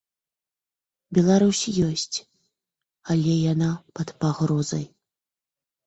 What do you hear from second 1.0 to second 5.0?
Беларусь ёсць, але яна пад пагрозай.